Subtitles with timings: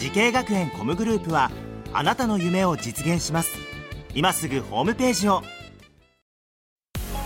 [0.00, 1.50] 滋慶学園 COMグループは
[1.92, 3.50] あなたの夢を実現します。
[4.14, 5.42] 今すぐホームページを。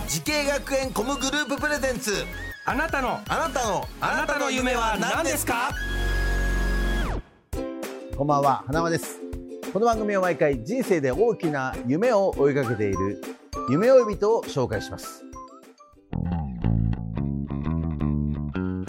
[0.09, 2.11] 時系学園コムグループプレゼンツ。
[2.65, 3.21] あなたの。
[3.29, 3.87] あなたの。
[4.01, 5.71] あなたの夢は何ですか？
[8.17, 8.65] こんばんは。
[8.67, 9.21] 花輪です。
[9.71, 13.23] この番組は毎回人生で大きな夢を追いかけている
[13.69, 15.23] 夢追い人を紹介します。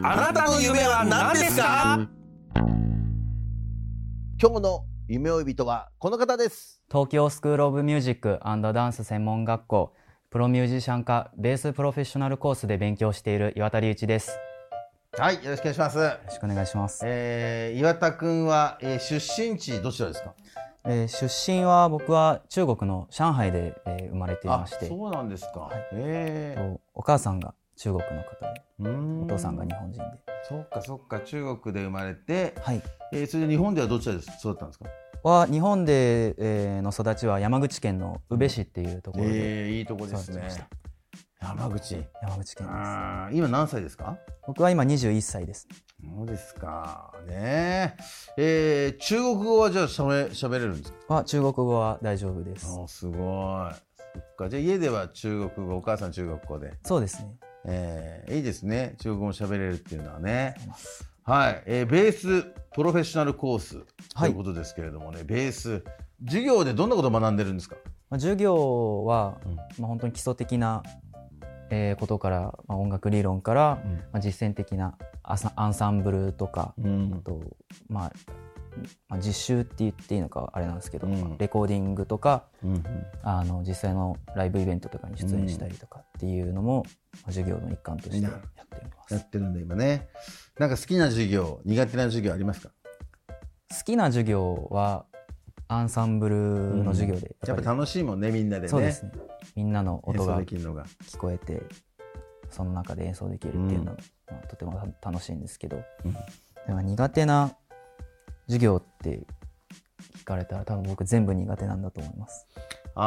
[0.02, 2.08] あなたの夢は何ですか？
[4.38, 6.82] 今日の夢追い人はこの方です。
[6.90, 9.94] 東京スクール・オブ・ミュージックダンス専門学校
[10.28, 14.32] プロミュージシャン科ベースプロフェッショナルコースで勉強している岩田隆一です。
[14.32, 15.98] よはいよろしくお願いします。
[15.98, 17.02] ろしくお願いします。
[17.06, 20.34] えー、岩田くんは、えー、出身地どちらですか？
[20.84, 25.76] えー出身は僕は中国の上海で、えー生まれていまして、そうなんですか、い。
[25.92, 28.52] ええとお母さんが中国の方
[29.20, 30.04] で、お父さんが日本人で、
[30.48, 32.82] そっかそっか中国で生まれて、はい。
[33.12, 34.86] えー、それで日本ではどちらで育ったんですか？
[35.22, 39.30] は日本で、えーの育ちは山口県の宇部市っていうところで、
[39.66, 40.48] えー、いいとこですね。
[41.40, 42.02] 山口。
[42.22, 43.36] 山口県です。
[43.36, 44.18] 今何歳ですか？
[44.46, 45.66] 僕は今21歳です。
[46.16, 47.12] そうですか。
[47.26, 47.96] ね
[48.36, 48.94] え。
[48.96, 51.14] ー、中国語はじゃあしゃべしゃべれるんですか？
[51.16, 52.66] は中国語は大丈夫です。
[52.82, 53.16] あすご
[53.70, 53.74] い。
[54.14, 54.48] そっか。
[54.48, 56.72] じゃあ家では中国語お母さん中国語で。
[56.84, 57.34] そうですね。
[57.68, 58.94] えー、いいですね。
[58.98, 60.54] 中国語も喋れるっていうのはね。
[61.24, 63.78] はい、えー、ベースプロフェッショナルコース。
[63.78, 64.30] とはい。
[64.30, 65.82] いうことですけれどもね、ベース
[66.24, 67.76] 授業でどんなことを学んでるんですか？
[68.08, 69.56] まあ、授業は、うん。
[69.56, 70.84] まあ、本当に基礎的な、
[71.70, 73.96] えーことから、まあ、音楽理論から、うん。
[73.96, 77.14] まあ、実践的なアンサンブルとか、うん。
[77.18, 77.40] あと、
[77.88, 78.12] まあ、
[79.08, 81.38] まあ実習って言っていいのかあれなんですけど、うん。
[81.38, 82.82] レコーディングとかうん
[83.22, 86.84] あの実際のライブイベントとかに出演したりとかっていうのも、
[87.14, 88.32] まあ授業の一環としてやっ
[88.68, 89.14] ています。
[89.14, 90.08] やってるんだ今ね。
[90.58, 92.70] なんか好きな授業苦手な授業ありますか？
[93.70, 95.06] 好きな授業は
[95.68, 96.36] アンサンブル
[96.84, 98.68] の授業でやっぱ楽しいもんねみんなでね。
[98.68, 99.12] そうですね
[99.56, 101.62] みんなの音が聞こえて
[102.48, 103.92] その中で演奏できるっていうのが、
[104.30, 106.12] まあとてもた楽しいんですけど、うん。
[106.66, 107.56] でも苦手な
[108.46, 109.26] 授業って
[110.18, 112.46] 聞かれたら多分僕全部苦手なんだと思います。
[112.94, 113.02] あ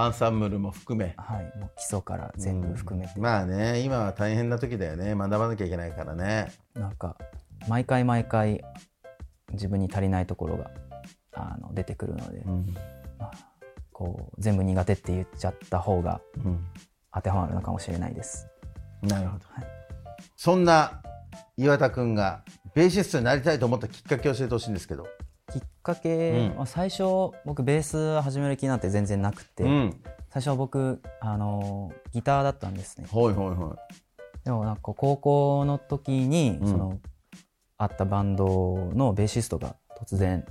[0.00, 1.14] あアンサンブルも含め。
[1.18, 1.58] はい。
[1.58, 3.22] もう基礎から全部含めて、うん。
[3.22, 5.14] まあね今は大変な時だよね。
[5.14, 6.52] 学ばなきゃいけないからね。
[6.74, 7.16] なんか
[7.68, 8.62] 毎回毎回
[9.52, 10.70] 自分に足りないところが
[11.32, 12.74] あの出てくるので、うん。
[13.18, 13.32] まあ、
[13.92, 16.64] こう全部苦手って言っちゃった方がうん。
[17.12, 18.48] 当てはまるのかもしれないです。
[19.02, 19.64] なるほど、はい。
[20.36, 21.00] そんな
[21.56, 22.42] 岩田君が
[22.74, 25.06] ベーシストになりたいと思ったきっかけを教えてほしいんですけど、
[25.52, 26.56] きっかけ、うん。
[26.56, 27.02] まあ、最初
[27.44, 33.06] 僕ベース始める気なんて全然なくて、うん、最初は僕、あのーギターだったんですね。
[33.10, 34.44] ほいほいほい。
[34.44, 36.68] でもなんか高校の時に、うん。
[36.68, 36.98] その
[37.76, 40.44] あったバンドのベーシストが突然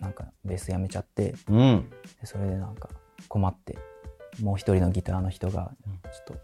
[0.00, 1.34] なんかベースやめちゃって。
[1.48, 1.90] うん。
[2.20, 2.88] でそれでなんか
[3.28, 3.78] 困って
[4.40, 5.72] もう一人のギターの人が
[6.12, 6.34] ちょっと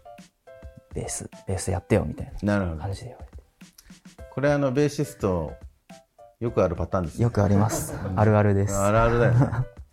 [0.93, 3.30] ベースベースやってよみたいな感じで言われて
[4.33, 5.53] これあのベーシスト
[6.39, 7.23] よくあるパターンですね。
[7.23, 7.93] よくあります。
[8.15, 8.75] あるあるです。
[8.75, 9.39] あるあるだよね。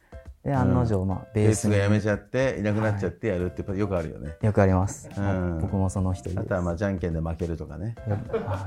[0.45, 5.59] で案の定、まあ、ベベースがやめちゃっていなくなっちゃってやるってよくあるよね、よくあります、うん。
[5.61, 6.41] 僕もその一人です。
[6.41, 7.97] あとはまあじゃんけんで負けるとかね。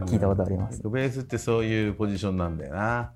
[0.05, 0.81] 聞いたことあります。
[0.83, 2.81] ベースってそういうポジションなんだよな。
[2.81, 3.13] だ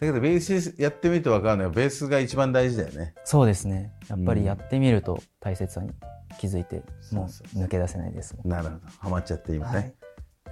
[0.00, 3.14] けどベースやってみると分かるのはベースが一番大事だよね。
[3.24, 3.92] そうですね。
[4.08, 4.38] やっぱうん。
[4.38, 5.92] りやってみると大切さに
[6.38, 6.82] 気づいて、
[7.12, 7.62] もそう。
[7.62, 8.48] 抜け出せないですもん。
[8.50, 8.76] なるほど。
[8.98, 9.94] ハマっちゃって今ね、はい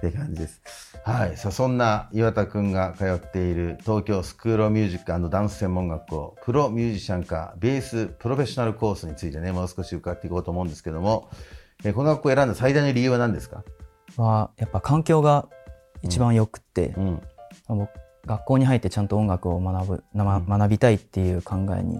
[0.09, 0.61] って感じです。
[1.03, 1.37] はい。
[1.37, 11.29] さあそんな岩田君が通っている東京スクール・ミュージックダンス専門学校プロミュージシャン科ベースプロフェッショナルコースについてねもう少し伺っていこうと思うんですけども
[11.83, 13.63] えこの学校を選んだ最大の理由は何ですか？
[14.17, 15.47] は、やっぱ環境が
[16.01, 17.21] 一番良くって、うん。
[17.67, 17.89] 僕
[18.25, 21.99] 学校に入ってちゃんと音楽を学ぶ、なま学びたいっていう考えに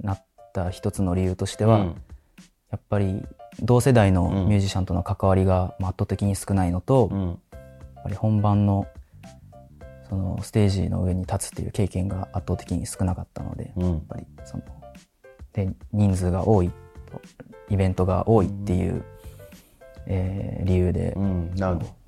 [0.00, 0.24] なっ
[0.54, 2.02] た一つの理由としては、うん。
[2.70, 3.22] やっぱり
[3.60, 7.38] 同世代のうんミュージシャンとの関わりがまあ圧倒的に少ないのと、やっうん
[8.02, 8.86] ぱり本番の
[10.08, 14.62] そのステージの上に立つっていう経験が圧倒的に少なかったので、うんやっぱりその
[15.52, 16.74] で人数が多いと
[17.68, 19.04] イベントが多いっていう、
[20.06, 21.16] えー理由で、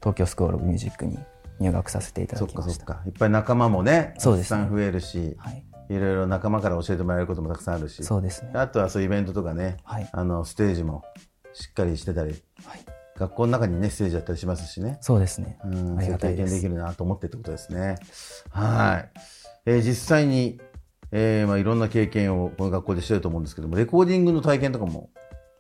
[0.01, 1.19] 東京スクール・オブ・ミュージックに
[1.61, 2.67] 入学させていただきまし。
[2.67, 3.03] かそったか。
[3.07, 5.65] いっぱい仲間もねたくさん増えるし、はい。
[5.91, 8.51] いろいろ仲間から教えてもらえることもたくさんあるし、そうですね。
[8.55, 10.09] あとはそういうイベントとかね、はい。
[10.13, 11.05] あの、ステージも
[11.55, 12.33] しっかりしてたり、
[12.65, 12.85] はい。
[13.17, 14.99] 学校の中にね、ステージやったりしますしね。
[15.01, 15.59] そうですね。
[15.65, 17.97] うん、ありそういうがたいです経験できるなと思ってってことですね。
[18.51, 19.11] はい。
[19.67, 20.61] えー実際に、
[21.13, 25.11] えーまあ、いろんな経験をこの学校でしてると思うんですけども、レコーディングの体験とかも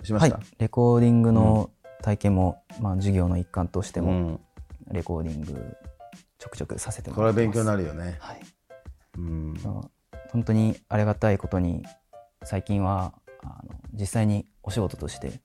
[0.02, 0.36] しました、。
[0.36, 1.70] はいレコーディングの
[2.02, 4.40] 体験も、まあ、授業の一環としても、うん。
[4.92, 5.76] レコーディング
[6.38, 7.56] ちょくちょくさせてもこれはらってます。
[7.56, 8.16] 勉強になるよね。
[8.20, 8.40] はい。
[9.16, 9.54] うん。
[9.64, 11.84] まあ本当にありがたいことに
[12.42, 15.40] 最近はあの実際にお仕事として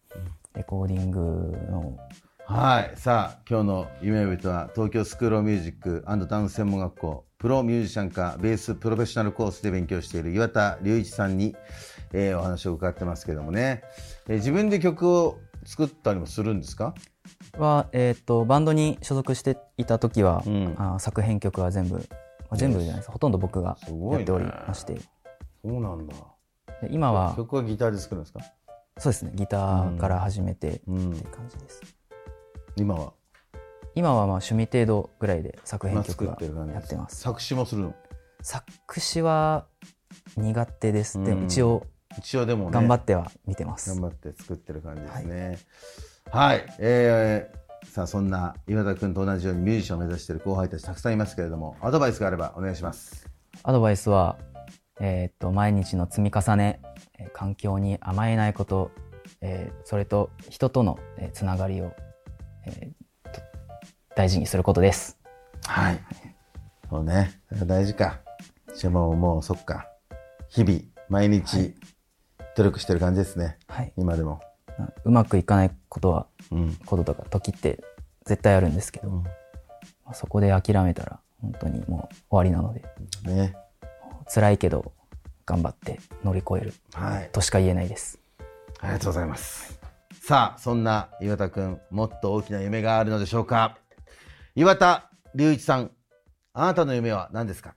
[0.59, 1.97] レコーディングの。
[2.45, 2.91] はい。
[2.97, 11.55] さあ、今日の夢呼びとは、東京スクールミュージックダンス専門学校、プロミュージシャン科ベースプロフェッショナルコースで勉強している岩田隆一さんに、
[12.11, 13.83] えーお話を伺ってますけどもね、
[14.27, 16.93] えー自分で曲を作ったりもするんですか？
[17.57, 20.75] は、えー、とバンドに所属していた時は、うん。
[20.77, 22.01] あ作編曲は全部、ま
[22.49, 23.11] あ全部じゃないです。
[23.11, 23.77] ほとんど僕が
[24.11, 24.99] やっておりまして、
[25.63, 26.15] そうなんだ。
[26.81, 28.41] で今は曲はギターで作るんですか？
[28.99, 29.31] そうですね。
[29.33, 31.81] ギターから始めてって感じです、
[32.75, 33.13] 今は？
[33.95, 37.21] 今はまあ趣味程度ぐらいで作編曲やってます。
[37.21, 37.95] 作詞もするの？
[38.41, 39.65] 作詞は
[40.37, 41.39] 苦手です、でうん。
[41.39, 41.87] も一応
[42.17, 45.59] 一応でもね頑張っては見てます、頑張って作ってる感じですね。
[46.29, 53.29] はい、えーさあそんな岩田君と同じようにミュージシャンを目指している後輩たちたくさんいますけれどもアドバイスがあればお願いします。
[53.63, 54.37] アドバイスは、
[54.99, 56.81] えーっと毎日の積み重ね、
[57.17, 58.91] えー環境に甘えないこと、
[59.41, 61.91] えーそれと人との、えーつながりを、
[62.65, 62.91] え
[64.15, 65.17] 大事にすることです。
[65.65, 65.99] はい。
[66.89, 68.19] そうね大事か。
[68.75, 69.87] じゃあもうもうそっか。
[70.49, 71.75] 日々毎日
[72.57, 74.41] 努力してる感じですね、はい、今でも。
[74.77, 76.75] なうまくいかないことはうん。
[76.85, 77.81] こととか時って
[78.25, 79.23] 絶対あるんですけど、うん。
[79.23, 79.31] ま
[80.07, 82.83] あそこで諦めたら本当にもう終わりなので。
[83.23, 83.55] ね
[84.33, 84.93] 辛いけど
[85.45, 88.19] 頑張って乗り越えるはいとしか言えないです。
[88.79, 89.79] ありがとうございます。
[90.21, 93.77] さあ、そんな岩田くん、もっと大きな夢があるのでしょうか
[94.55, 95.91] 岩田隆一さん、
[96.53, 97.73] あなたの夢は何ですか？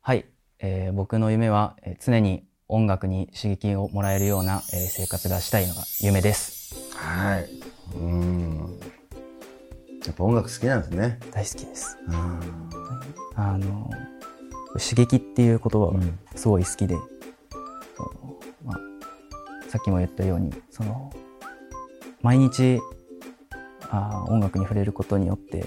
[0.00, 0.26] はい、
[0.60, 6.74] えー僕の夢は、えー常に音楽に刺激をもらえるような、えー生活がしたいのが夢です。
[6.96, 7.48] はい。
[7.96, 8.78] うん。
[10.06, 11.18] やっぱ音楽好きなんですね。
[11.32, 11.98] 大好きです。
[12.06, 12.40] うん。
[13.34, 13.90] あの
[14.78, 16.00] 刺激っていう言葉が
[16.34, 16.96] すごい好きで、
[17.96, 18.78] そのまあ、
[19.68, 21.12] さっきも言ったようにその
[22.22, 22.80] 毎日
[23.90, 25.64] あー音楽に触れることによって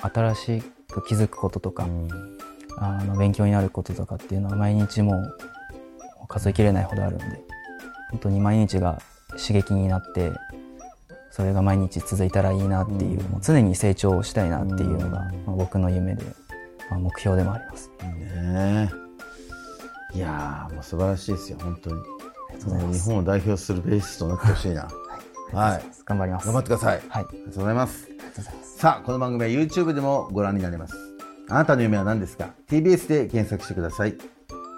[0.00, 1.86] 新しく気づくこととか、
[2.78, 5.38] あの勉強になることとかっていうのは毎日もう
[6.28, 7.24] 数えきれないほどあるんで
[8.10, 9.00] 本当に毎日が
[9.32, 10.32] 刺激になって
[11.30, 16.24] それが毎日続いたらいいなっていう、もう常に成長したいなっていうのが、まあ僕の夢で、
[16.90, 17.90] まあ、目標でもあります。
[18.02, 18.90] ね
[20.14, 20.16] え。
[20.16, 22.02] いやー、もう素晴らしいですよ、本当に。
[22.92, 24.88] 日本を代表するベーシストになってほしいな。
[25.52, 25.82] はい。
[26.04, 26.46] 頑張ります。
[26.46, 27.00] 頑張ってください。
[27.08, 27.24] はい。
[27.24, 28.08] ありがとうございます。
[28.76, 30.96] さあ、この番組は YouTube でもご覧になれます。
[31.48, 34.16] あなたの夢は何ですか ?TBS で検索してください。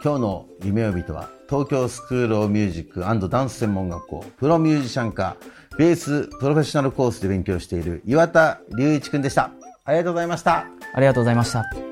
[0.03, 5.37] 今日の夢呼びとは、東京スクールオブミュージックダンス専門学校、プロミュージシャン科、
[5.79, 9.51] ベースプロフェッショナルコースで勉強している岩田隆一くんでした。
[9.85, 10.67] ありがとうございました。
[10.95, 11.92] ありがとうございました。